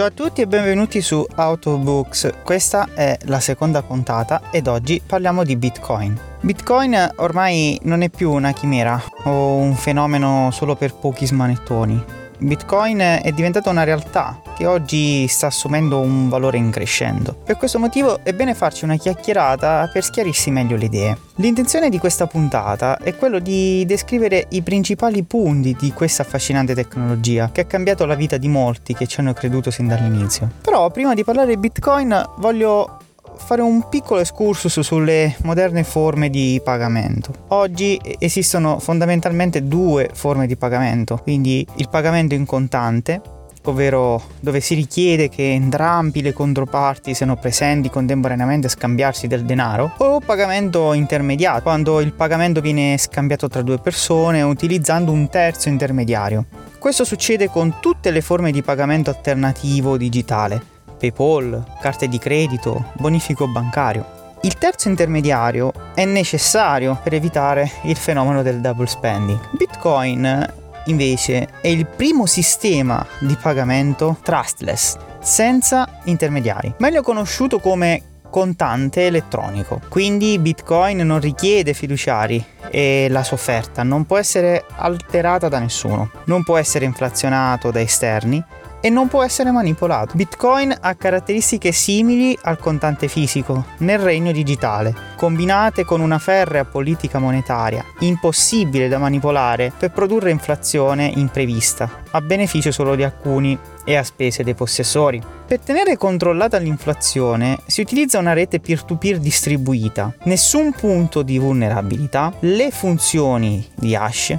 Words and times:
Ciao 0.00 0.08
a 0.08 0.12
tutti 0.12 0.40
e 0.40 0.46
benvenuti 0.46 1.02
su 1.02 1.26
Autobooks. 1.34 2.36
Questa 2.42 2.88
è 2.94 3.18
la 3.24 3.38
seconda 3.38 3.82
puntata 3.82 4.40
ed 4.50 4.66
oggi 4.66 5.02
parliamo 5.04 5.44
di 5.44 5.56
Bitcoin. 5.56 6.18
Bitcoin 6.40 7.12
ormai 7.16 7.78
non 7.82 8.00
è 8.00 8.08
più 8.08 8.32
una 8.32 8.52
chimera 8.52 8.98
o 9.24 9.56
un 9.56 9.74
fenomeno 9.74 10.48
solo 10.52 10.74
per 10.74 10.94
pochi 10.94 11.26
smanettoni. 11.26 12.19
Bitcoin 12.40 12.98
è 12.98 13.32
diventata 13.32 13.70
una 13.70 13.84
realtà 13.84 14.40
che 14.56 14.66
oggi 14.66 15.26
sta 15.28 15.48
assumendo 15.48 16.00
un 16.00 16.28
valore 16.28 16.56
in 16.56 16.70
crescendo. 16.70 17.34
Per 17.34 17.56
questo 17.56 17.78
motivo 17.78 18.20
è 18.22 18.32
bene 18.32 18.54
farci 18.54 18.84
una 18.84 18.96
chiacchierata 18.96 19.88
per 19.92 20.02
schiarirsi 20.02 20.50
meglio 20.50 20.76
le 20.76 20.84
idee. 20.86 21.18
L'intenzione 21.36 21.88
di 21.88 21.98
questa 21.98 22.26
puntata 22.26 22.98
è 22.98 23.14
quello 23.16 23.38
di 23.38 23.84
descrivere 23.86 24.46
i 24.50 24.62
principali 24.62 25.22
punti 25.22 25.76
di 25.78 25.92
questa 25.92 26.22
affascinante 26.22 26.74
tecnologia 26.74 27.50
che 27.52 27.62
ha 27.62 27.64
cambiato 27.64 28.06
la 28.06 28.14
vita 28.14 28.36
di 28.36 28.48
molti 28.48 28.94
che 28.94 29.06
ci 29.06 29.20
hanno 29.20 29.32
creduto 29.32 29.70
sin 29.70 29.86
dall'inizio. 29.86 30.50
Però 30.62 30.90
prima 30.90 31.14
di 31.14 31.24
parlare 31.24 31.48
di 31.48 31.56
Bitcoin 31.58 32.30
voglio 32.38 32.99
fare 33.44 33.62
un 33.62 33.88
piccolo 33.88 34.20
excursus 34.20 34.80
sulle 34.80 35.34
moderne 35.42 35.82
forme 35.82 36.30
di 36.30 36.60
pagamento. 36.62 37.32
Oggi 37.48 38.00
esistono 38.18 38.78
fondamentalmente 38.78 39.66
due 39.66 40.10
forme 40.12 40.46
di 40.46 40.56
pagamento, 40.56 41.16
quindi 41.16 41.66
il 41.76 41.88
pagamento 41.88 42.34
in 42.34 42.46
contante, 42.46 43.20
ovvero 43.64 44.22
dove 44.40 44.60
si 44.60 44.74
richiede 44.74 45.28
che 45.28 45.52
entrambi 45.52 46.22
le 46.22 46.32
controparti 46.32 47.12
siano 47.12 47.36
presenti 47.36 47.90
contemporaneamente 47.90 48.68
a 48.68 48.70
scambiarsi 48.70 49.26
del 49.26 49.44
denaro, 49.44 49.94
o 49.98 50.20
pagamento 50.20 50.92
intermediato, 50.92 51.62
quando 51.62 52.00
il 52.00 52.12
pagamento 52.12 52.60
viene 52.60 52.96
scambiato 52.98 53.48
tra 53.48 53.62
due 53.62 53.78
persone 53.78 54.42
utilizzando 54.42 55.12
un 55.12 55.28
terzo 55.28 55.68
intermediario. 55.68 56.46
Questo 56.78 57.04
succede 57.04 57.50
con 57.50 57.76
tutte 57.80 58.10
le 58.10 58.22
forme 58.22 58.52
di 58.52 58.62
pagamento 58.62 59.10
alternativo 59.10 59.98
digitale, 59.98 60.69
PayPal, 61.00 61.64
carte 61.80 62.06
di 62.08 62.18
credito, 62.18 62.92
bonifico 62.98 63.48
bancario. 63.48 64.18
Il 64.42 64.58
terzo 64.58 64.88
intermediario 64.88 65.72
è 65.94 66.04
necessario 66.04 66.98
per 67.02 67.14
evitare 67.14 67.70
il 67.84 67.96
fenomeno 67.96 68.42
del 68.42 68.60
double 68.60 68.86
spending. 68.86 69.38
Bitcoin 69.56 70.54
invece 70.86 71.48
è 71.60 71.68
il 71.68 71.86
primo 71.86 72.26
sistema 72.26 73.04
di 73.20 73.36
pagamento 73.40 74.18
trustless, 74.22 74.96
senza 75.20 76.00
intermediari, 76.04 76.74
meglio 76.78 77.02
conosciuto 77.02 77.58
come 77.58 78.02
contante 78.30 79.06
elettronico. 79.06 79.80
Quindi 79.88 80.38
Bitcoin 80.38 80.98
non 80.98 81.20
richiede 81.20 81.74
fiduciari 81.74 82.42
e 82.70 83.08
la 83.10 83.24
sua 83.24 83.36
offerta 83.36 83.82
non 83.82 84.06
può 84.06 84.16
essere 84.16 84.64
alterata 84.76 85.48
da 85.48 85.58
nessuno, 85.58 86.10
non 86.26 86.44
può 86.44 86.56
essere 86.56 86.84
inflazionato 86.84 87.70
da 87.70 87.80
esterni 87.80 88.42
e 88.80 88.88
non 88.88 89.08
può 89.08 89.22
essere 89.22 89.50
manipolato. 89.50 90.14
Bitcoin 90.14 90.74
ha 90.80 90.94
caratteristiche 90.94 91.72
simili 91.72 92.36
al 92.42 92.58
contante 92.58 93.08
fisico 93.08 93.64
nel 93.78 93.98
regno 93.98 94.32
digitale, 94.32 94.94
combinate 95.16 95.84
con 95.84 96.00
una 96.00 96.18
ferrea 96.18 96.64
politica 96.64 97.18
monetaria, 97.18 97.84
impossibile 98.00 98.88
da 98.88 98.98
manipolare 98.98 99.72
per 99.76 99.90
produrre 99.90 100.30
inflazione 100.30 101.12
imprevista, 101.14 102.02
a 102.10 102.20
beneficio 102.20 102.72
solo 102.72 102.94
di 102.94 103.02
alcuni 103.02 103.58
e 103.84 103.96
a 103.96 104.02
spese 104.02 104.42
dei 104.42 104.54
possessori. 104.54 105.22
Per 105.46 105.60
tenere 105.60 105.96
controllata 105.96 106.58
l'inflazione 106.58 107.58
si 107.66 107.80
utilizza 107.80 108.18
una 108.18 108.32
rete 108.32 108.60
peer-to-peer 108.60 109.18
distribuita, 109.18 110.14
nessun 110.24 110.72
punto 110.72 111.22
di 111.22 111.38
vulnerabilità, 111.38 112.32
le 112.40 112.70
funzioni 112.70 113.66
di 113.74 113.94
hash, 113.94 114.38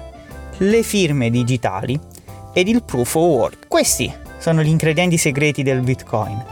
le 0.57 0.83
firme 0.83 1.29
digitali 1.29 1.99
ed 2.53 2.67
il 2.67 2.83
proof 2.83 3.15
of 3.15 3.23
work. 3.23 3.67
Questi 3.67 4.20
sono 4.41 4.63
gli 4.63 4.69
ingredienti 4.69 5.17
segreti 5.17 5.61
del 5.61 5.81
Bitcoin. 5.81 6.43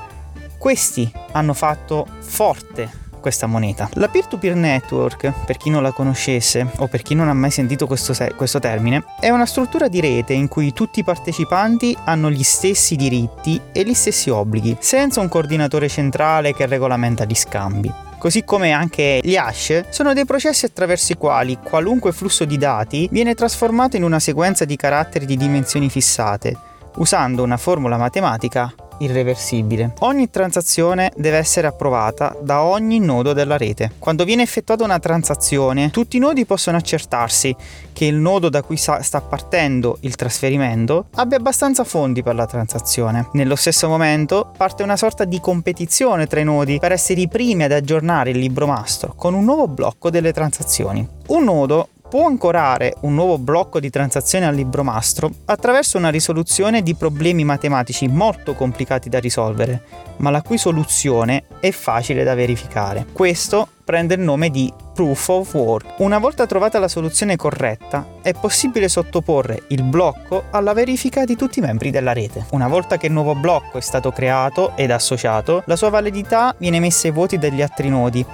Questi 0.60 1.12
hanno 1.32 1.54
fatto 1.54 2.06
forte 2.20 3.08
questa 3.20 3.48
moneta. 3.48 3.90
La 3.94 4.08
peer-to-peer 4.08 4.56
network, 4.56 5.46
per 5.46 5.58
chi 5.58 5.72
non 5.72 5.82
la 5.82 5.92
conoscesse 5.92 6.66
o 6.78 6.88
per 6.88 7.02
chi 7.02 7.16
non 7.16 7.28
ha 7.28 7.34
mai 7.34 7.52
sentito 7.52 7.88
questo, 7.88 8.14
se- 8.14 8.34
questo, 8.36 8.60
termine, 8.60 9.04
è 9.20 9.30
una 9.30 9.48
struttura 9.48 9.88
di 9.88 10.00
rete 10.00 10.34
in 10.34 10.48
cui 10.48 10.72
tutti 10.72 11.00
i 11.00 11.04
partecipanti 11.04 11.98
hanno 12.06 12.30
gli 12.30 12.44
stessi 12.44 12.96
diritti 12.96 13.60
e 13.72 13.84
gli 13.84 13.94
stessi 13.94 14.30
obblighi, 14.30 14.78
senza 14.80 15.20
un 15.20 15.28
coordinatore 15.28 15.90
centrale 15.90 16.54
che 16.54 16.68
regolamenta 16.68 17.26
gli 17.26 17.36
scambi. 17.36 17.92
Così 18.20 18.44
come 18.44 18.72
anche 18.72 19.20
gli 19.24 19.36
hash 19.36 19.86
sono 19.90 20.14
dei 20.14 20.26
processi 20.26 20.66
attraverso 20.66 21.14
i 21.14 21.18
quali 21.18 21.58
qualunque 21.62 22.12
flusso 22.12 22.46
di 22.46 22.58
dati 22.58 23.08
viene 23.12 23.34
trasformato 23.34 23.96
in 23.96 24.04
una 24.04 24.20
sequenza 24.20 24.66
di 24.66 24.76
caratteri 24.76 25.26
di 25.26 25.38
dimensioni 25.38 25.90
fissate 25.90 26.68
usando 27.00 27.44
una 27.44 27.58
formula 27.58 27.98
matematica 27.98 28.74
irreversibile. 29.00 29.94
Ogni 30.00 30.30
transazione 30.30 31.12
deve 31.16 31.38
essere 31.38 31.68
approvata 31.68 32.36
da 32.42 32.64
ogni 32.64 33.00
nodo 33.00 33.34
della 33.34 33.58
rete. 33.58 33.94
Quando 33.98 34.24
viene 34.24 34.44
effettuata 34.44 34.84
una 34.84 35.00
transazione, 35.00 35.90
tutti 35.90 36.18
i 36.18 36.20
nodi 36.20 36.46
possono 36.46 36.78
accertarsi 36.78 37.56
che 37.94 38.06
il 38.06 38.16
nodo 38.16 38.50
da 38.50 38.62
cui 38.62 38.78
sta 38.78 39.22
partendo 39.22 39.98
il 40.02 40.16
trasferimento 40.16 41.08
abbia 41.16 41.38
abbastanza 41.38 41.84
fondi 41.84 42.24
per 42.24 42.36
la 42.36 42.46
transazione. 42.46 43.30
Nello 43.34 43.56
stesso 43.56 43.88
momento 43.88 44.52
parte 44.56 44.84
una 44.84 44.98
sorta 44.98 45.24
di 45.24 45.40
competizione 45.40 46.28
tra 46.28 46.40
i 46.40 46.46
nodi 46.46 46.80
per 46.80 46.92
essere 46.92 47.22
i 47.22 47.28
primi 47.28 47.64
ad 47.64 47.72
aggiornare 47.72 48.32
il 48.32 48.38
libro 48.38 48.68
mastro 48.68 49.14
con 49.16 49.34
un 49.34 49.46
nuovo 49.46 49.68
blocco 49.68 50.10
delle 50.10 50.34
transazioni. 50.34 51.08
Un 51.28 51.44
nodo 51.44 51.90
può 52.10 52.26
ancorare 52.26 52.96
un 53.02 53.14
nuovo 53.14 53.38
blocco 53.38 53.80
di 53.80 53.92
transazioni 53.92 54.46
al 54.46 54.56
libro 54.56 54.84
mastro 54.84 55.30
attraverso 55.46 55.98
una 55.98 56.10
risoluzione 56.10 56.82
di 56.82 56.96
problemi 56.96 57.44
matematici 57.44 58.08
molto 58.08 58.56
complicati 58.56 59.10
da 59.10 59.20
risolvere, 59.20 59.84
ma 60.18 60.32
la 60.32 60.42
cui 60.42 60.58
soluzione 60.58 61.44
è 61.60 61.70
facile 61.72 62.24
da 62.24 62.34
verificare. 62.34 63.06
Questo 63.12 63.68
prende 63.84 64.16
il 64.16 64.22
nome 64.22 64.50
di 64.50 64.72
proof 64.94 65.30
of 65.30 65.54
work. 65.54 66.00
Una 66.00 66.18
volta 66.18 66.46
trovata 66.46 66.78
la 66.78 66.88
soluzione 66.88 67.36
corretta, 67.36 68.06
è 68.22 68.34
possibile 68.34 68.88
sottoporre 68.88 69.64
il 69.70 69.84
blocco 69.84 70.44
alla 70.52 70.74
verifica 70.74 71.26
di 71.26 71.36
tutti 71.36 71.60
i 71.60 71.62
membri 71.62 71.90
della 71.90 72.14
rete. 72.14 72.46
Una 72.52 72.68
volta 72.68 72.98
che 72.98 73.08
il 73.08 73.14
nuovo 73.14 73.34
blocco 73.34 73.78
è 73.78 73.82
stato 73.82 74.12
creato 74.12 74.76
ed 74.76 74.92
associato, 74.92 75.64
la 75.66 75.76
sua 75.76 75.90
validità 75.90 76.54
viene 76.58 76.80
messa 76.80 77.08
ai 77.08 77.14
voti 77.14 77.38
degli 77.38 77.62
altri 77.62 77.90
nodi 77.90 78.26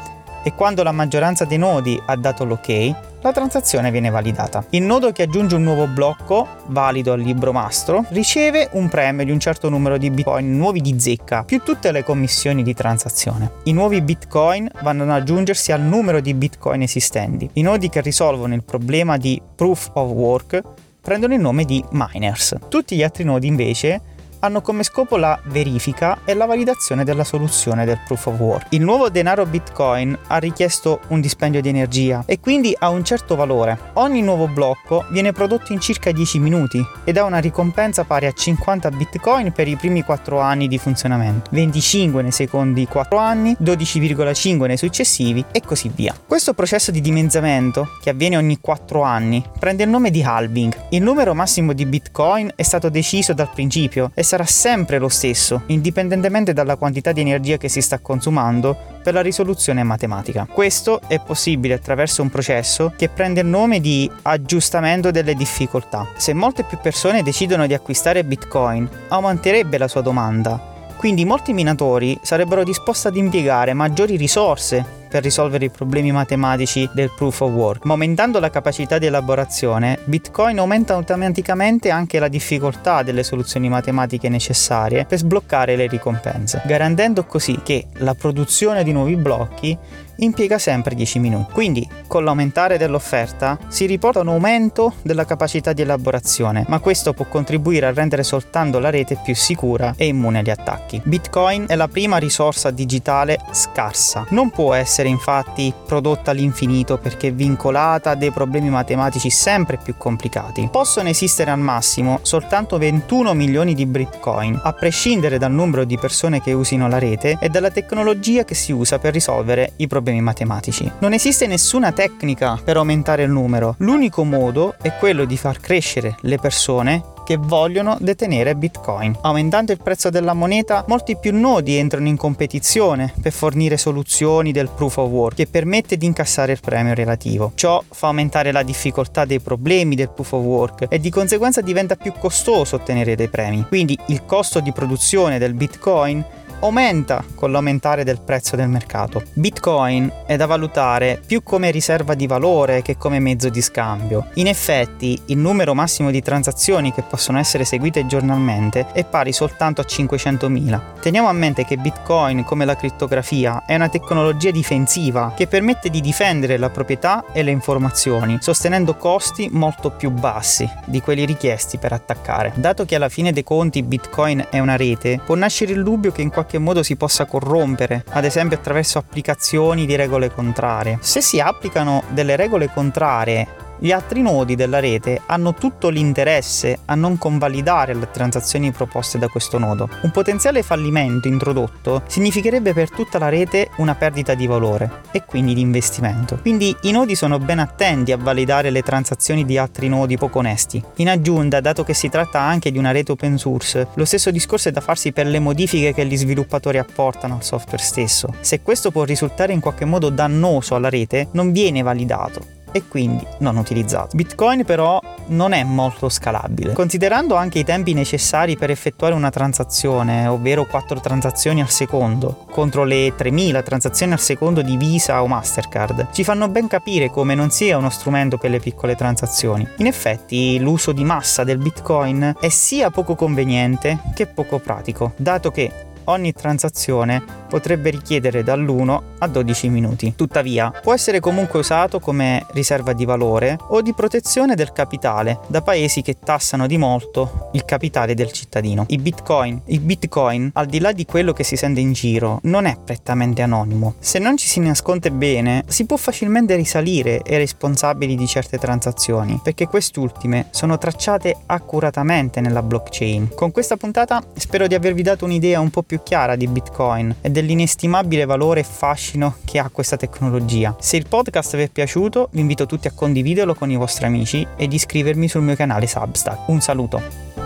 e 0.46 0.54
quando 0.54 0.84
la 0.84 0.92
maggioranza 0.92 1.44
dei 1.44 1.58
nodi 1.58 2.00
ha 2.06 2.16
dato 2.16 2.46
l'ok, 2.46 2.94
la 3.22 3.32
transazione 3.32 3.90
viene 3.90 4.12
validata. 4.12 4.64
Il 4.70 4.84
nodo 4.84 5.12
che 5.12 5.24
aggiunge 5.24 5.56
un 5.56 5.64
nuovo 5.64 5.88
blocco, 5.88 6.48
valido 6.68 7.14
al 7.14 7.20
libro 7.20 7.52
mastro, 7.52 8.06
riceve 8.10 8.70
un 8.74 8.88
premio 8.88 9.26
di 9.26 9.32
un 9.32 9.40
certo 9.40 9.70
numero 9.70 9.98
di 9.98 10.12
bitcoin 10.12 10.56
nuovi 10.56 10.82
di 10.82 11.00
zecca, 11.00 11.44
più 11.46 11.64
tutte 11.64 11.92
le 11.92 12.04
commissioni 12.04 12.62
di 12.62 12.76
transazione. 12.76 13.54
I 13.64 13.74
nuovi 13.74 14.04
bitcoin 14.04 14.70
vanno 14.84 15.02
ad 15.02 15.10
aggiungersi 15.10 15.72
al 15.72 15.82
numero 15.82 16.20
di 16.20 16.36
bitcoin 16.36 16.84
esistenti. 16.84 17.50
I 17.54 17.64
nodi 17.64 17.90
che 17.90 18.02
risolvono 18.02 18.54
il 18.54 18.64
problema 18.64 19.18
di 19.18 19.42
proof 19.56 19.90
of 19.94 20.12
work 20.12 20.62
prendono 21.02 21.34
il 21.34 21.40
nome 21.40 21.66
di 21.66 21.84
miners. 21.90 22.56
Tutti 22.70 22.96
gli 22.96 23.02
altri 23.02 23.24
nodi 23.24 23.48
invece 23.48 24.14
hanno 24.46 24.62
come 24.62 24.84
scopo 24.84 25.18
la 25.18 25.40
verifica 25.46 26.20
e 26.24 26.34
la 26.34 26.46
validazione 26.46 27.04
della 27.04 27.24
soluzione 27.24 27.84
del 27.84 28.00
proof 28.06 28.28
of 28.28 28.40
work. 28.40 28.68
Il 28.70 28.82
nuovo 28.82 29.10
denaro 29.10 29.46
Bitcoin 29.46 30.18
ha 30.28 30.38
richiesto 30.38 31.02
un 31.08 31.20
dispendio 31.20 31.62
di 31.62 31.70
energia 31.70 32.24
e 32.26 32.40
quindi 32.40 32.76
ha 32.78 32.90
un 32.90 33.04
certo 33.04 33.36
valore. 33.36 33.78
Ogni 33.94 34.22
nuovo 34.22 34.48
blocco 34.48 35.06
viene 35.10 35.32
prodotto 35.32 35.74
in 35.74 35.80
circa 35.80 36.12
10 36.12 36.40
minuti 36.40 36.84
ed 37.04 37.18
ha 37.18 37.24
una 37.24 37.40
ricompensa 37.40 38.04
pari 38.04 38.28
a 38.28 38.32
50 38.32 38.92
Bitcoin 38.92 39.52
per 39.52 39.68
i 39.68 39.76
primi 39.76 40.04
4 40.04 40.40
anni 40.40 40.68
di 40.68 40.78
funzionamento, 40.78 41.50
25 41.52 42.22
nei 42.22 42.32
secondi 42.32 42.86
4 42.86 43.18
anni, 43.18 43.56
12,5 43.60 44.68
nei 44.68 44.78
successivi 44.78 45.44
e 45.52 45.62
così 45.62 45.92
via. 45.94 46.16
Questo 46.26 46.54
processo 46.54 46.92
di 46.92 47.02
dimezzamento, 47.02 47.98
che 48.02 48.12
avviene 48.12 48.38
ogni 48.38 48.60
4 48.60 49.02
anni, 49.02 49.44
prende 49.58 49.84
il 49.84 49.90
nome 49.90 50.12
di 50.12 50.22
halving. 50.24 50.74
Il 50.90 51.02
numero 51.02 51.34
massimo 51.34 51.74
di 51.74 51.86
Bitcoin 51.86 52.52
è 52.56 52.64
stato 52.64 52.90
deciso 52.90 53.34
dal 53.34 53.50
principio 53.52 54.12
e 54.14 54.22
sarà 54.24 54.35
sarà 54.36 54.46
sempre 54.46 55.00
lo 55.00 55.08
stesso, 55.08 55.62
indipendentemente 55.68 56.52
dalla 56.52 56.76
quantità 56.76 57.14
di 57.14 57.22
energia 57.22 57.56
che 57.56 57.70
si 57.70 57.82
sta 57.82 58.00
consumando 58.00 58.78
per 59.02 59.14
la 59.14 59.22
risoluzione 59.22 59.82
matematica. 59.84 60.46
Questo 60.52 61.00
è 61.08 61.22
possibile 61.22 61.76
attraverso 61.76 62.22
un 62.22 62.30
processo 62.30 62.92
che 62.98 63.08
prende 63.08 63.42
il 63.42 63.48
nome 63.48 63.80
di 63.80 64.12
aggiustamento 64.24 65.10
delle 65.10 65.36
difficoltà. 65.36 66.06
Se 66.18 66.34
molte 66.34 66.64
più 66.64 66.78
persone 66.82 67.24
decidono 67.24 67.66
di 67.66 67.74
acquistare 67.74 68.26
Bitcoin, 68.26 68.90
aumenterebbe 69.08 69.78
la 69.78 69.88
sua 69.88 70.02
domanda 70.02 70.74
quindi 71.06 71.24
molti 71.24 71.54
minatori 71.54 72.18
sarebbero 72.24 72.64
disposti 72.64 73.06
ad 73.06 73.16
impiegare 73.16 73.76
maggiori 73.76 74.16
risorse 74.16 74.84
per 75.08 75.22
risolvere 75.22 75.66
i 75.66 75.70
problemi 75.70 76.12
matematici 76.12 76.90
del 76.94 77.12
proof 77.16 77.42
of 77.42 77.52
work, 77.52 77.86
ma 77.86 77.94
aumentando 77.94 78.40
la 78.40 78.50
capacità 78.50 78.98
di 78.98 79.06
elaborazione, 79.06 80.00
Bitcoin 80.06 80.58
aumenta 80.58 80.96
automaticamente 80.96 81.92
anche 81.92 82.18
la 82.18 82.28
difficoltà 82.28 83.04
delle 83.04 83.22
soluzioni 83.22 83.70
matematiche 83.70 84.30
necessarie 84.30 85.06
per 85.06 85.20
sbloccare 85.20 85.76
le 85.76 85.86
ricompense, 85.86 86.64
garantendo 86.66 87.24
così 87.26 87.60
che 87.64 87.86
la 87.98 88.16
produzione 88.16 88.84
di 88.84 88.92
nuovi 88.92 89.16
blocchi 89.16 89.78
impiega 90.18 90.58
sempre 90.58 90.96
10 90.96 91.20
minuti. 91.20 91.52
Quindi, 91.52 91.88
con 92.08 92.24
l'aumentare 92.24 92.78
dell'offerta, 92.78 93.58
si 93.68 93.86
riporta 93.86 94.22
un 94.22 94.30
aumento 94.30 94.94
della 95.02 95.26
capacità 95.26 95.74
di 95.74 95.82
elaborazione, 95.82 96.66
ma 96.68 96.80
questo 96.80 97.14
può 97.14 97.26
contribuire 97.26 97.86
a 97.88 97.94
rendere 97.94 98.24
soltanto 98.24 98.80
la 98.80 98.90
rete 98.90 99.20
più 99.22 99.36
sicura 99.36 99.94
e 99.98 100.08
immune 100.08 100.40
agli 100.40 100.50
attacchi. 100.50 101.02
Bitcoin 101.04 101.66
è 101.68 101.76
la 101.76 101.88
prima 101.88 102.18
risorsa 102.18 102.72
digitale 102.72 103.40
scarsa. 103.52 104.26
Non 104.30 104.50
può 104.52 104.74
essere 104.74 105.10
infatti 105.10 105.74
prodotta 105.86 106.32
all'infinito 106.32 106.98
perché 106.98 107.28
è 107.28 107.34
vincolata 107.34 108.12
a 108.12 108.16
dei 108.16 108.32
problemi 108.32 108.70
matematici 108.70 109.30
sempre 109.30 109.78
più 109.78 109.96
complicati. 109.98 110.70
Possono 110.72 111.10
esistere 111.10 111.52
al 111.52 111.60
massimo 111.60 112.20
soltanto 112.22 112.78
21 112.78 113.34
milioni 113.34 113.74
di 113.74 113.86
Bitcoin, 113.86 114.60
a 114.64 114.74
prescindere 114.74 115.38
dal 115.38 115.52
numero 115.52 115.84
di 115.84 115.98
persone 115.98 116.42
che 116.42 116.54
usino 116.54 116.88
la 116.88 117.00
rete 117.00 117.38
e 117.40 117.50
dalla 117.50 117.72
tecnologia 117.72 118.44
che 118.44 118.56
si 118.56 118.72
usa 118.72 119.00
per 119.00 119.14
risolvere 119.14 119.74
i 119.78 119.88
problemi 119.88 120.05
matematici. 120.14 120.92
Non 121.00 121.14
esiste 121.14 121.48
nessuna 121.48 121.92
tecnica 121.92 122.60
per 122.64 122.78
aumentare 122.78 123.24
il 123.24 123.32
numero, 123.32 123.76
l'unico 123.80 124.24
modo 124.24 124.76
è 124.82 124.94
quello 124.98 125.26
di 125.26 125.38
far 125.38 125.60
crescere 125.60 126.16
le 126.22 126.38
persone 126.38 127.14
che 127.26 127.38
vogliono 127.38 127.98
detenere 128.00 128.56
Bitcoin. 128.56 129.18
Aumentando 129.22 129.72
il 129.72 129.82
prezzo 129.82 130.10
della 130.10 130.34
moneta, 130.34 130.86
molti 130.88 131.18
più 131.18 131.38
nodi 131.38 131.76
entrano 131.76 132.08
in 132.08 132.16
competizione 132.16 133.12
per 133.20 133.34
fornire 133.34 133.78
soluzioni 133.78 134.52
del 134.52 134.70
proof 134.70 134.98
of 134.98 135.10
work 135.10 135.36
che 135.36 135.48
permette 135.48 135.98
di 135.98 136.06
incassare 136.06 136.54
il 136.54 136.60
premio 136.62 136.94
relativo. 136.94 137.52
Ciò 137.56 137.84
fa 137.90 138.08
aumentare 138.08 138.52
la 138.52 138.64
difficoltà 138.64 139.26
dei 139.26 139.40
problemi 139.40 139.96
del 139.96 140.10
proof 140.10 140.34
of 140.34 140.44
work 140.44 140.86
e 140.88 141.00
di 141.00 141.10
conseguenza 141.10 141.62
diventa 141.62 141.96
più 141.96 142.14
costoso 142.18 142.76
ottenere 142.76 143.16
dei 143.16 143.28
premi. 143.28 143.66
Quindi 143.68 143.98
il 144.08 144.24
costo 144.26 144.60
di 144.60 144.72
produzione 144.72 145.40
del 145.40 145.56
Bitcoin 145.56 146.24
aumenta 146.60 147.24
con 147.36 147.52
l'aumentare 147.52 148.04
del 148.04 148.22
prezzo 148.22 148.56
del 148.56 148.70
mercato. 148.70 149.24
Bitcoin 149.34 150.12
è 150.26 150.36
da 150.36 150.46
valutare 150.46 151.22
più 151.26 151.44
come 151.44 151.72
riserva 151.72 152.14
di 152.14 152.28
valore 152.28 152.82
che 152.82 152.98
come 152.98 153.20
mezzo 153.20 153.50
di 153.50 153.62
scambio. 153.62 154.28
In 154.36 154.48
effetti, 154.48 155.20
il 155.26 155.38
numero 155.38 155.74
massimo 155.74 156.12
di 156.12 156.22
transazioni 156.22 156.94
che 156.94 157.04
possono 157.04 157.40
essere 157.40 157.64
eseguite 157.64 158.06
giornalmente 158.06 158.88
è 158.94 159.04
pari 159.04 159.34
soltanto 159.34 159.82
a 159.82 159.86
500.000. 159.88 161.00
Teniamo 161.02 161.28
a 161.28 161.34
mente 161.34 161.66
che 161.66 161.78
Bitcoin, 161.78 162.44
come 162.44 162.66
la 162.66 162.76
crittografia, 162.76 163.64
è 163.66 163.76
una 163.76 163.90
tecnologia 163.90 164.52
difensiva 164.52 165.34
che 165.36 165.48
permette 165.48 165.90
di 165.90 166.02
difendere 166.02 166.58
la 166.58 166.70
proprietà 166.70 167.26
e 167.32 167.44
le 167.44 167.52
informazioni, 167.52 168.38
sostenendo 168.40 168.96
costi 168.96 169.50
molto 169.52 169.92
più 169.92 170.10
bassi 170.10 170.70
di 170.86 171.02
quelli 171.02 171.26
richiesti 171.26 171.78
per 171.78 171.94
attaccare. 171.94 172.54
Dato 172.56 172.86
che 172.86 172.96
alla 172.96 173.10
fine 173.10 173.32
dei 173.32 173.44
conti 173.44 173.84
Bitcoin 173.84 174.48
è 174.50 174.60
una 174.60 174.76
rete, 174.76 175.20
può 175.24 175.36
nascere 175.36 175.74
il 175.74 175.84
dubbio 175.84 176.12
che 176.12 176.22
in 176.22 176.30
qualche 176.30 176.45
qualche 176.46 176.60
modo 176.60 176.84
si 176.84 176.96
possa 176.96 177.26
corrompere, 177.26 178.04
ad 178.12 178.24
esempio 178.24 178.58
attraverso 178.58 179.00
applicazioni 179.00 179.88
di 179.88 179.96
regole 179.96 180.32
contrarie. 180.32 181.00
Se 181.02 181.20
si 181.20 181.40
applicano 181.40 182.04
delle 182.10 182.36
regole 182.36 182.70
contrarie 182.72 183.48
gli 183.80 183.92
altri 183.92 184.22
nodi 184.22 184.56
della 184.56 184.80
rete 184.80 185.22
hanno 185.26 185.54
tutto 185.54 185.90
l'interesse 185.90 186.80
a 186.86 186.96
non 186.96 187.18
convalidare 187.18 187.94
le 187.94 188.10
transazioni 188.12 188.72
proposte 188.72 189.18
da 189.18 189.28
questo 189.28 189.58
nodo. 189.58 189.90
Un 190.02 190.12
potenziale 190.12 190.64
fallimento 190.64 191.28
introdotto 191.28 192.04
significherebbe 192.08 192.74
per 192.74 192.90
tutta 192.90 193.20
la 193.20 193.30
rete 193.30 193.70
una 193.78 193.96
perdita 193.96 194.34
di 194.34 194.48
valore 194.48 195.02
e 195.12 195.24
quindi 195.26 195.54
di 195.54 195.62
investimento. 195.62 196.38
Quindi 196.42 196.76
i 196.84 196.92
nodi 196.92 197.16
sono 197.16 197.38
ben 197.40 197.60
attenti 197.60 198.12
a 198.12 198.18
validare 198.18 198.70
le 198.70 198.82
transazioni 198.82 199.46
di 199.46 199.58
altri 199.58 199.90
nodi 199.90 200.18
poco 200.18 200.40
onesti. 200.40 200.84
In 200.98 201.10
aggiunta, 201.10 201.60
dato 201.60 201.84
che 201.84 201.94
si 201.94 202.10
tratta 202.10 202.40
anche 202.40 202.72
di 202.72 202.78
una 202.78 202.92
rete 202.92 203.12
open 203.12 203.38
source, 203.38 203.88
lo 203.96 204.06
stesso 204.06 204.32
discorso 204.32 204.70
è 204.70 204.72
da 204.72 204.82
farsi 204.82 205.12
per 205.12 205.28
le 205.28 205.40
modifiche 205.40 205.94
che 205.94 206.06
gli 206.06 206.18
sviluppatori 206.18 206.78
apportano 206.78 207.36
al 207.36 207.44
software 207.44 207.84
stesso. 207.84 208.34
Se 208.40 208.62
questo 208.62 208.92
può 208.92 209.04
risultare 209.04 209.54
in 209.54 209.60
qualche 209.60 209.86
modo 209.86 210.10
dannoso 210.10 210.76
alla 210.76 210.90
rete, 210.90 211.28
non 211.32 211.52
viene 211.52 211.82
validato 211.82 212.55
e 212.76 212.90
quindi 212.90 213.26
non 213.38 213.56
utilizzato. 213.56 214.18
Bitcoin 214.18 214.66
però 214.66 215.00
non 215.28 215.54
è 215.54 215.64
molto 215.64 216.10
scalabile. 216.10 216.74
Considerando 216.74 217.36
anche 217.36 217.60
i 217.60 217.64
tempi 217.64 217.94
necessari 217.94 218.58
per 218.58 218.70
effettuare 218.70 219.14
una 219.14 219.30
transazione, 219.30 220.28
ovvero 220.28 220.66
4 220.66 221.00
transazioni 221.00 221.62
al 221.62 221.70
secondo, 221.70 222.46
contro 222.52 222.84
le 222.84 223.14
3000 223.16 223.62
transazioni 223.62 224.12
al 224.12 224.20
secondo 224.20 224.62
di 224.62 224.76
Visa 224.76 225.24
o 225.24 225.28
Mastercard, 225.28 226.10
ci 226.12 226.26
fanno 226.26 226.50
ben 226.50 226.68
capire 226.68 227.10
come 227.10 227.34
non 227.34 227.50
sia 227.50 227.78
uno 227.78 227.90
strumento 227.90 228.38
per 228.38 228.50
le 228.50 228.60
piccole 228.60 228.96
transazioni. 228.96 229.66
In 229.78 229.86
effetti 229.86 230.60
l'uso 230.60 230.92
di 230.92 231.06
massa 231.06 231.46
del 231.46 231.60
Bitcoin 231.60 232.36
è 232.38 232.50
sia 232.50 232.90
poco 232.90 233.16
conveniente 233.16 234.00
che 234.14 234.28
poco 234.28 234.60
pratico, 234.60 235.14
dato 235.16 235.50
che 235.50 235.72
ogni 236.06 236.34
transazione 236.34 237.24
potrebbe 237.48 237.90
richiedere 237.90 238.44
dall'1 238.44 239.02
a 239.20 239.28
12 239.28 239.70
minuti. 239.70 240.14
Tuttavia, 240.16 240.72
può 240.82 240.94
essere 240.94 241.20
comunque 241.20 241.60
usato 241.60 242.00
come 242.00 242.46
riserva 242.52 242.94
di 242.94 243.06
valore 243.06 243.58
o 243.70 243.82
di 243.82 243.94
protezione 243.94 244.56
del 244.56 244.72
capitale 244.72 245.40
da 245.48 245.62
paesi 245.62 246.02
che 246.02 246.18
tassano 246.20 246.68
di 246.68 246.78
molto 246.78 247.50
il 247.54 247.64
capitale 247.66 248.14
del 248.14 248.32
cittadino. 248.32 248.86
I 248.90 248.98
bitcoin, 248.98 249.62
il 249.66 249.80
bitcoin, 249.80 250.52
al 250.54 250.66
di 250.66 250.80
là 250.80 250.92
di 250.92 251.06
quello 251.06 251.34
che 251.34 251.44
si 251.44 251.56
sente 251.56 251.80
in 251.80 251.94
giro, 251.94 252.40
non 252.44 252.66
è 252.66 252.78
prettamente 252.84 253.42
anonimo. 253.42 253.96
Se 254.00 254.20
non 254.20 254.38
ci 254.38 254.48
si 254.48 254.60
nasconde 254.60 255.12
bene, 255.12 255.64
si 255.68 255.86
può 255.86 255.98
facilmente 255.98 256.56
risalire 256.56 257.22
ai 257.26 257.38
responsabili 257.38 258.16
di 258.16 258.28
certe 258.28 258.58
transazioni, 258.58 259.40
perché 259.42 259.68
quest'ultime 259.68 260.48
sono 260.52 260.78
tracciate 260.78 261.36
accuratamente 261.46 262.42
nella 262.42 262.62
blockchain. 262.62 263.30
Con 263.36 263.52
questa 263.52 263.78
puntata 263.78 264.22
spero 264.36 264.68
di 264.68 264.76
avervi 264.76 265.02
dato 265.02 265.26
un'idea 265.26 265.60
un 265.60 265.70
po' 265.70 265.84
più 265.84 265.95
più 265.96 266.04
chiara 266.04 266.36
di 266.36 266.48
Bitcoin 266.48 267.16
e 267.22 267.30
dell'inestimabile 267.30 268.26
valore 268.26 268.60
e 268.62 268.64
fascino 268.64 269.38
che 269.46 269.60
ha 269.60 269.70
questa 269.72 269.96
tecnologia. 269.96 270.76
Se 270.80 270.98
il 270.98 271.08
podcast 271.08 271.56
vi 271.56 271.64
è 271.64 271.70
piaciuto, 271.70 272.30
vi 272.32 272.42
invito 272.42 272.66
tutti 272.66 272.88
a 272.88 272.92
condividerlo 272.94 273.56
con 273.56 273.72
i 273.72 273.78
vostri 273.78 274.06
amici 274.06 274.46
ed 274.58 274.74
iscrivermi 274.74 275.28
sul 275.30 275.44
mio 275.44 275.56
canale 275.56 275.88
Substack. 275.88 276.50
Un 276.50 276.60
saluto! 276.60 277.45